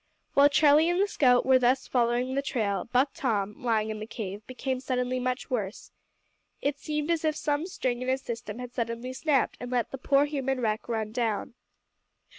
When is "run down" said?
10.89-11.53